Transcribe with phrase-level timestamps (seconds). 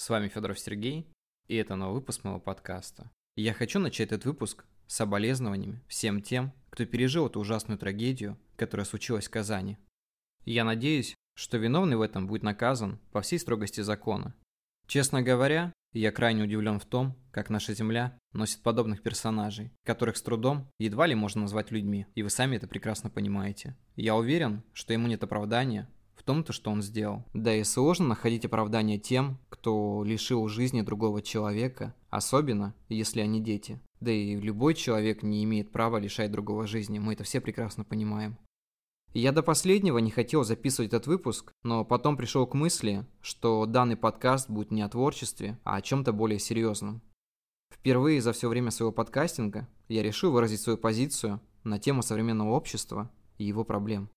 [0.00, 1.06] С вами Федоров Сергей,
[1.46, 3.10] и это новый выпуск моего подкаста.
[3.36, 8.86] Я хочу начать этот выпуск с соболезнованиями всем тем, кто пережил эту ужасную трагедию, которая
[8.86, 9.76] случилась в Казани.
[10.46, 14.34] Я надеюсь, что виновный в этом будет наказан по всей строгости закона.
[14.86, 20.22] Честно говоря, я крайне удивлен в том, как наша Земля носит подобных персонажей, которых с
[20.22, 23.76] трудом едва ли можно назвать людьми, и вы сами это прекрасно понимаете.
[23.96, 27.24] Я уверен, что ему нет оправдания в том-то, что он сделал.
[27.32, 33.80] Да и сложно находить оправдание тем, кто лишил жизни другого человека, особенно если они дети.
[34.00, 38.36] Да и любой человек не имеет права лишать другого жизни, мы это все прекрасно понимаем.
[39.14, 43.96] Я до последнего не хотел записывать этот выпуск, но потом пришел к мысли, что данный
[43.96, 47.00] подкаст будет не о творчестве, а о чем-то более серьезном.
[47.72, 53.10] Впервые за все время своего подкастинга я решил выразить свою позицию на тему современного общества
[53.38, 54.10] и его проблем.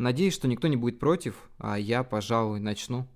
[0.00, 3.06] Надеюсь, что никто не будет против, а я, пожалуй, начну.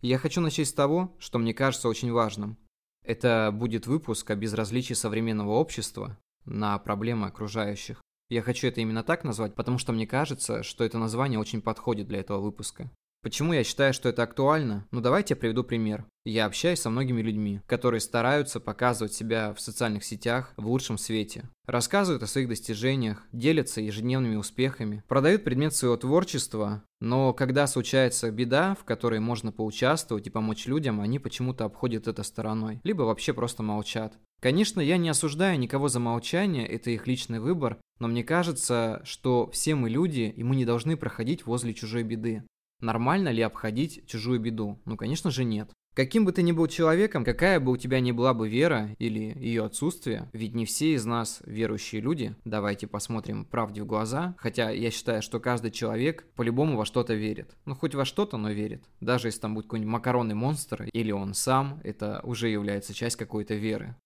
[0.00, 2.56] Я хочу начать с того, что мне кажется очень важным.
[3.04, 8.00] Это будет выпуск о безразличии современного общества на проблемы окружающих.
[8.30, 12.08] Я хочу это именно так назвать, потому что мне кажется, что это название очень подходит
[12.08, 12.90] для этого выпуска.
[13.20, 14.86] Почему я считаю, что это актуально?
[14.92, 16.06] Ну давайте я приведу пример.
[16.24, 21.48] Я общаюсь со многими людьми, которые стараются показывать себя в социальных сетях в лучшем свете.
[21.66, 28.76] Рассказывают о своих достижениях, делятся ежедневными успехами, продают предмет своего творчества, но когда случается беда,
[28.80, 33.62] в которой можно поучаствовать и помочь людям, они почему-то обходят это стороной, либо вообще просто
[33.62, 34.14] молчат.
[34.40, 39.50] Конечно, я не осуждаю никого за молчание, это их личный выбор, но мне кажется, что
[39.50, 42.44] все мы люди, и мы не должны проходить возле чужой беды.
[42.80, 44.78] Нормально ли обходить чужую беду?
[44.84, 45.70] Ну, конечно же, нет.
[45.98, 49.36] Каким бы ты ни был человеком, какая бы у тебя ни была бы вера или
[49.36, 54.70] ее отсутствие, ведь не все из нас верующие люди, давайте посмотрим правде в глаза, хотя
[54.70, 57.56] я считаю, что каждый человек по-любому во что-то верит.
[57.64, 58.84] Ну, хоть во что-то, но верит.
[59.00, 63.54] Даже если там будет какой-нибудь макаронный монстр, или он сам, это уже является часть какой-то
[63.54, 63.96] веры.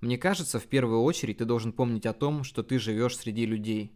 [0.00, 3.92] Мне кажется, в первую очередь ты должен помнить о том, что ты живешь среди людей.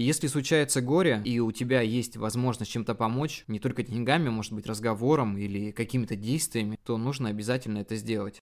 [0.00, 4.66] Если случается горе, и у тебя есть возможность чем-то помочь, не только деньгами, может быть,
[4.66, 8.38] разговором или какими-то действиями, то нужно обязательно это сделать.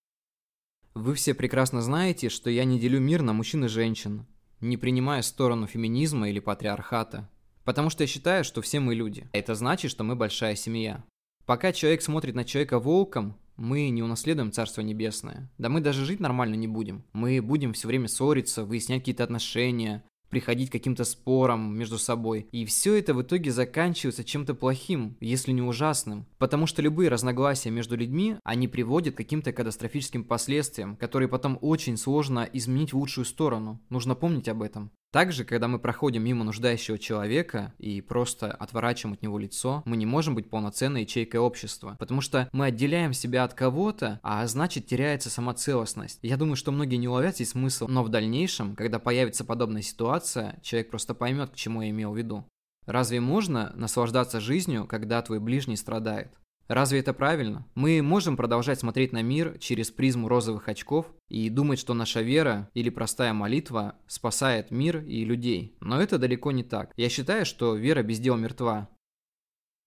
[0.93, 4.27] Вы все прекрасно знаете, что я не делю мир на мужчин и женщин,
[4.61, 7.31] не принимая сторону феминизма или патриархата.
[7.65, 9.27] Потому что я считаю, что все мы люди.
[9.33, 11.07] Это значит, что мы большая семья.
[11.47, 15.51] Пока человек смотрит на человека волком, мы не унаследуем Царство Небесное.
[15.57, 17.03] Да мы даже жить нормально не будем.
[17.15, 22.49] Мы будем все время ссориться, выяснять какие-то отношения, приходить к каким-то спорам между собой.
[22.53, 26.27] И все это в итоге заканчивается чем-то плохим, если не ужасным.
[26.39, 31.97] Потому что любые разногласия между людьми, они приводят к каким-то катастрофическим последствиям, которые потом очень
[31.97, 33.81] сложно изменить в лучшую сторону.
[33.89, 34.91] Нужно помнить об этом.
[35.13, 40.05] Также, когда мы проходим мимо нуждающего человека и просто отворачиваем от него лицо, мы не
[40.05, 45.31] можем быть полноценной ячейкой общества, потому что мы отделяем себя от кого-то, а значит теряется
[45.31, 46.19] сама целостность.
[46.23, 50.61] Я думаю, что многие не уловят здесь смысл, но в дальнейшем, когда появится подобная ситуация,
[50.63, 52.45] человек просто поймет, к чему я имел в виду.
[52.85, 56.31] Разве можно наслаждаться жизнью, когда твой ближний страдает?
[56.69, 57.67] Разве это правильно?
[57.75, 62.69] Мы можем продолжать смотреть на мир через призму розовых очков и думать, что наша вера
[62.75, 65.77] или простая молитва спасает мир и людей.
[65.81, 66.93] Но это далеко не так.
[66.97, 68.89] Я считаю, что вера без дела мертва.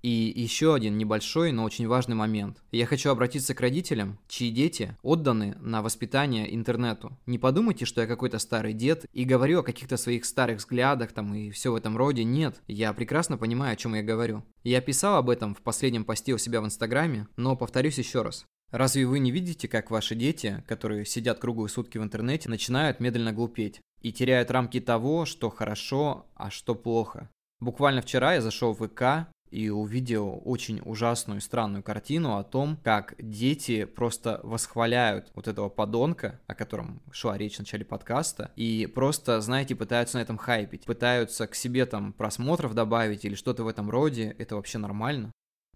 [0.01, 2.63] И еще один небольшой, но очень важный момент.
[2.71, 7.17] Я хочу обратиться к родителям, чьи дети отданы на воспитание интернету.
[7.25, 11.33] Не подумайте, что я какой-то старый дед и говорю о каких-то своих старых взглядах там
[11.33, 12.23] и все в этом роде.
[12.23, 14.43] Нет, я прекрасно понимаю, о чем я говорю.
[14.63, 18.45] Я писал об этом в последнем посте у себя в Инстаграме, но повторюсь еще раз.
[18.71, 23.33] Разве вы не видите, как ваши дети, которые сидят круглые сутки в интернете, начинают медленно
[23.33, 27.29] глупеть и теряют рамки того, что хорошо, а что плохо?
[27.59, 32.77] Буквально вчера я зашел в ВК и увидел очень ужасную и странную картину о том,
[32.83, 38.87] как дети просто восхваляют вот этого подонка, о котором шла речь в начале подкаста, и
[38.93, 43.67] просто, знаете, пытаются на этом хайпить, пытаются к себе там просмотров добавить или что-то в
[43.67, 45.31] этом роде, это вообще нормально?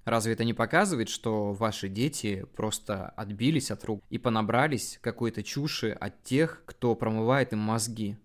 [0.06, 5.92] Разве это не показывает, что ваши дети просто отбились от рук и понабрались какой-то чуши
[5.92, 8.18] от тех, кто промывает им мозги?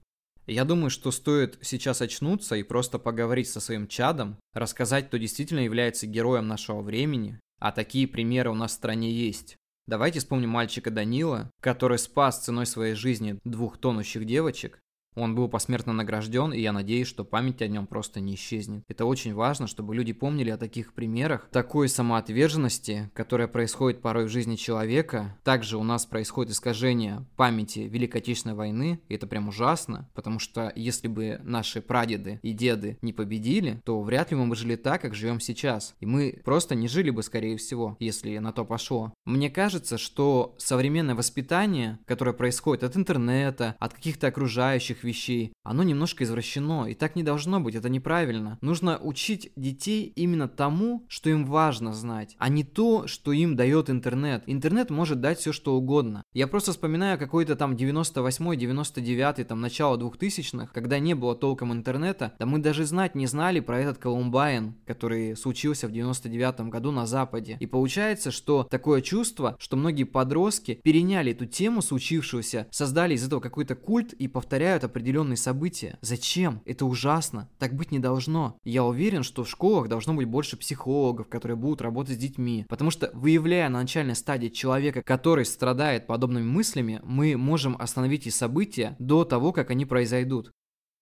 [0.48, 5.60] Я думаю, что стоит сейчас очнуться и просто поговорить со своим чадом, рассказать, кто действительно
[5.60, 9.56] является героем нашего времени, а такие примеры у нас в стране есть.
[9.86, 14.80] Давайте вспомним мальчика Данила, который спас ценой своей жизни двух тонущих девочек.
[15.18, 18.84] Он был посмертно награжден, и я надеюсь, что память о нем просто не исчезнет.
[18.88, 24.28] Это очень важно, чтобы люди помнили о таких примерах, такой самоотверженности, которая происходит порой в
[24.28, 25.36] жизни человека.
[25.42, 30.72] Также у нас происходит искажение памяти Великой Отечественной войны, и это прям ужасно, потому что
[30.76, 35.02] если бы наши прадеды и деды не победили, то вряд ли мы бы жили так,
[35.02, 35.96] как живем сейчас.
[35.98, 39.12] И мы просто не жили бы, скорее всего, если на то пошло.
[39.24, 46.24] Мне кажется, что современное воспитание, которое происходит от интернета, от каких-то окружающих вещей, оно немножко
[46.24, 48.58] извращено, и так не должно быть, это неправильно.
[48.60, 53.90] Нужно учить детей именно тому, что им важно знать, а не то, что им дает
[53.90, 54.44] интернет.
[54.46, 56.22] Интернет может дать все, что угодно.
[56.32, 62.34] Я просто вспоминаю какой-то там 98 99 там начало 2000-х, когда не было толком интернета,
[62.38, 67.06] да мы даже знать не знали про этот Колумбайн, который случился в 99 году на
[67.06, 67.56] Западе.
[67.60, 73.40] И получается, что такое чувство, что многие подростки переняли эту тему случившегося, создали из этого
[73.40, 75.98] какой-то культ и повторяют определенные события.
[76.00, 76.60] Зачем?
[76.64, 77.48] Это ужасно.
[77.58, 78.56] Так быть не должно.
[78.64, 82.66] Я уверен, что в школах должно быть больше психологов, которые будут работать с детьми.
[82.68, 88.30] Потому что выявляя на начальной стадии человека, который страдает подобными мыслями, мы можем остановить и
[88.30, 90.50] события до того, как они произойдут.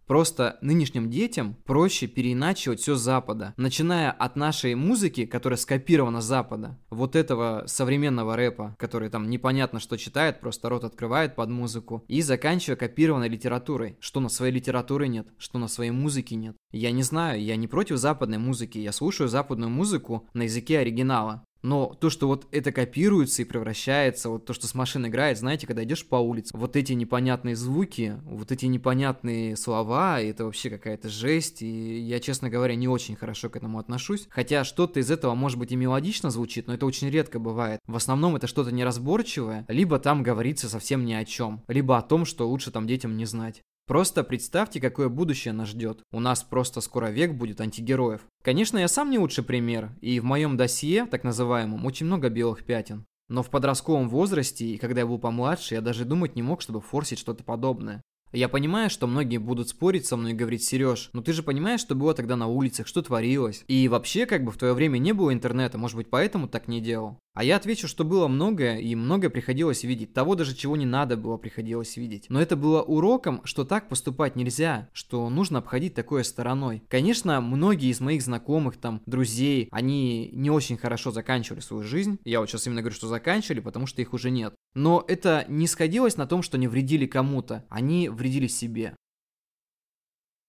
[0.06, 3.54] Просто нынешним детям проще переиначивать все с Запада.
[3.56, 9.80] Начиная от нашей музыки, которая скопирована с Запада, вот этого современного рэпа, который там непонятно
[9.80, 15.08] что читает, просто рот открывает под музыку, и заканчивая копированной литературой, что на своей литературе
[15.08, 16.56] нет, что на своей музыке нет.
[16.70, 21.44] Я не знаю, я не против западной музыки, я слушаю западную музыку на языке оригинала.
[21.66, 25.66] Но то, что вот это копируется и превращается, вот то, что с машин играет, знаете,
[25.66, 31.08] когда идешь по улице, вот эти непонятные звуки, вот эти непонятные слова, это вообще какая-то
[31.08, 34.28] жесть, и я, честно говоря, не очень хорошо к этому отношусь.
[34.30, 37.80] Хотя что-то из этого, может быть, и мелодично звучит, но это очень редко бывает.
[37.88, 42.26] В основном это что-то неразборчивое, либо там говорится совсем ни о чем, либо о том,
[42.26, 43.64] что лучше там детям не знать.
[43.86, 46.00] Просто представьте, какое будущее нас ждет.
[46.10, 48.22] У нас просто скоро век будет антигероев.
[48.42, 52.64] Конечно, я сам не лучший пример, и в моем досье, так называемом, очень много белых
[52.64, 53.06] пятен.
[53.28, 56.80] Но в подростковом возрасте, и когда я был помладше, я даже думать не мог, чтобы
[56.80, 58.02] форсить что-то подобное.
[58.32, 61.80] Я понимаю, что многие будут спорить со мной и говорить, Сереж, ну ты же понимаешь,
[61.80, 63.64] что было тогда на улицах, что творилось.
[63.68, 66.80] И вообще, как бы в твое время не было интернета, может быть, поэтому так не
[66.80, 67.18] делал.
[67.36, 70.14] А я отвечу, что было многое, и многое приходилось видеть.
[70.14, 72.24] Того даже, чего не надо было, приходилось видеть.
[72.30, 76.82] Но это было уроком, что так поступать нельзя, что нужно обходить такое стороной.
[76.88, 82.18] Конечно, многие из моих знакомых, там, друзей, они не очень хорошо заканчивали свою жизнь.
[82.24, 84.54] Я вот сейчас именно говорю, что заканчивали, потому что их уже нет.
[84.74, 87.66] Но это не сходилось на том, что не вредили кому-то.
[87.68, 88.96] Они вредили себе.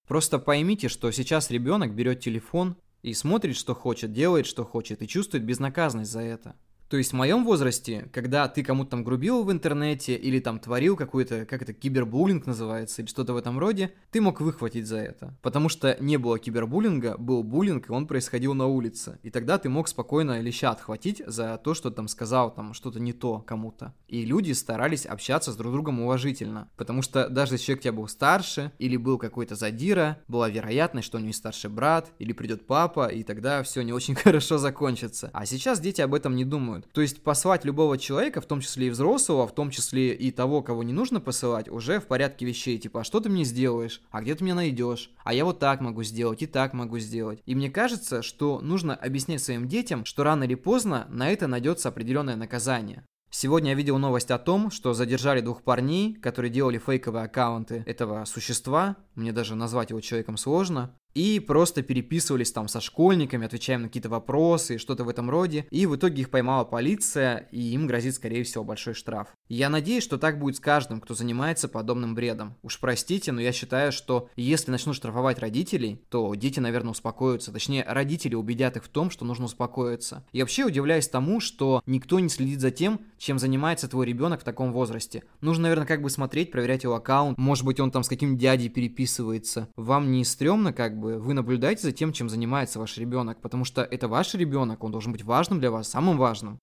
[0.08, 5.08] Просто поймите, что сейчас ребенок берет телефон и смотрит, что хочет, делает, что хочет, и
[5.08, 6.56] чувствует безнаказанность за это.
[6.90, 10.96] То есть в моем возрасте, когда ты кому-то там грубил в интернете или там творил
[10.96, 15.38] какой-то, как это, кибербуллинг называется, или что-то в этом роде, ты мог выхватить за это.
[15.42, 19.20] Потому что не было кибербуллинга, был буллинг, и он происходил на улице.
[19.24, 23.12] И тогда ты мог спокойно леща отхватить за то, что там сказал там что-то не
[23.12, 23.94] то кому-то.
[24.08, 26.70] И люди старались общаться с друг другом уважительно.
[26.78, 31.18] Потому что даже если человек тебя был старше, или был какой-то задира, была вероятность, что
[31.18, 35.30] у него есть старший брат, или придет папа, и тогда все не очень хорошо закончится.
[35.34, 36.94] А сейчас дети об этом не думают думают.
[36.94, 40.62] То есть послать любого человека, в том числе и взрослого, в том числе и того,
[40.62, 42.78] кого не нужно посылать, уже в порядке вещей.
[42.78, 44.02] Типа, а что ты мне сделаешь?
[44.12, 45.12] А где ты меня найдешь?
[45.24, 47.42] А я вот так могу сделать, и так могу сделать.
[47.46, 51.90] И мне кажется, что нужно объяснять своим детям, что рано или поздно на это найдется
[51.90, 53.04] определенное наказание.
[53.30, 58.24] Сегодня я видел новость о том, что задержали двух парней, которые делали фейковые аккаунты этого
[58.24, 63.88] существа, мне даже назвать его человеком сложно, и просто переписывались там со школьниками, отвечаем на
[63.88, 65.66] какие-то вопросы, что-то в этом роде.
[65.72, 69.30] И в итоге их поймала полиция, и им грозит, скорее всего, большой штраф.
[69.50, 72.56] Я надеюсь, что так будет с каждым, кто занимается подобным бредом.
[72.62, 77.52] Уж простите, но я считаю, что если начнут штрафовать родителей, то дети, наверное, успокоятся.
[77.52, 80.24] Точнее, родители убедят их в том, что нужно успокоиться.
[80.34, 84.44] И вообще удивляюсь тому, что никто не следит за тем, чем занимается твой ребенок в
[84.44, 85.24] таком возрасте.
[85.42, 87.40] Нужно, наверное, как бы смотреть, проверять его аккаунт.
[87.40, 89.70] Может быть, он там с каким дядей переписывается.
[89.76, 93.64] Вам не стрёмно, как бы, бы вы наблюдаете за тем, чем занимается ваш ребенок, потому
[93.64, 96.60] что это ваш ребенок, он должен быть важным для вас, самым важным.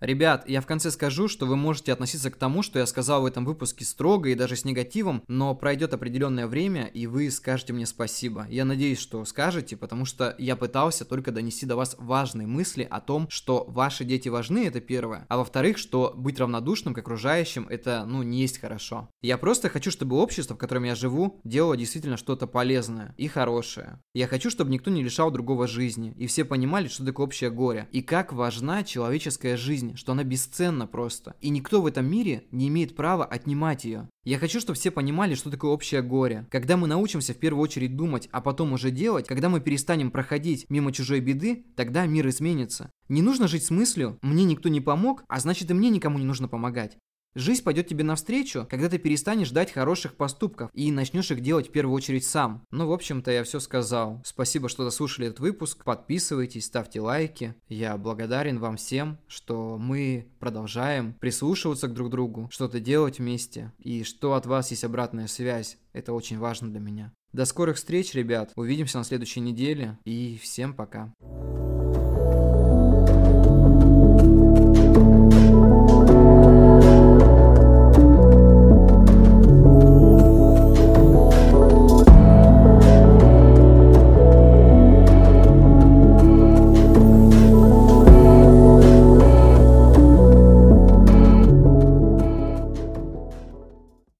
[0.00, 3.26] Ребят, я в конце скажу, что вы можете относиться к тому, что я сказал в
[3.26, 7.84] этом выпуске строго и даже с негативом, но пройдет определенное время, и вы скажете мне
[7.84, 8.46] спасибо.
[8.48, 13.00] Я надеюсь, что скажете, потому что я пытался только донести до вас важные мысли о
[13.00, 18.04] том, что ваши дети важны, это первое, а во-вторых, что быть равнодушным к окружающим, это,
[18.06, 19.08] ну, не есть хорошо.
[19.20, 24.00] Я просто хочу, чтобы общество, в котором я живу, делало действительно что-то полезное и хорошее.
[24.14, 27.88] Я хочу, чтобы никто не лишал другого жизни, и все понимали, что такое общее горе,
[27.90, 31.34] и как важна человеческая жизнь жизнь, что она бесценна просто.
[31.40, 34.08] И никто в этом мире не имеет права отнимать ее.
[34.24, 36.46] Я хочу, чтобы все понимали, что такое общее горе.
[36.50, 40.66] Когда мы научимся в первую очередь думать, а потом уже делать, когда мы перестанем проходить
[40.68, 42.90] мимо чужой беды, тогда мир изменится.
[43.08, 46.24] Не нужно жить с мыслью «мне никто не помог, а значит и мне никому не
[46.24, 46.98] нужно помогать».
[47.38, 51.70] Жизнь пойдет тебе навстречу, когда ты перестанешь ждать хороших поступков и начнешь их делать в
[51.70, 52.64] первую очередь сам.
[52.72, 54.20] Ну, в общем-то, я все сказал.
[54.24, 55.84] Спасибо, что дослушали этот выпуск.
[55.84, 57.54] Подписывайтесь, ставьте лайки.
[57.68, 64.02] Я благодарен вам всем, что мы продолжаем прислушиваться к друг другу, что-то делать вместе, и
[64.02, 65.78] что от вас есть обратная связь.
[65.92, 67.12] Это очень важно для меня.
[67.32, 68.50] До скорых встреч, ребят.
[68.56, 69.96] Увидимся на следующей неделе.
[70.04, 71.14] И всем пока.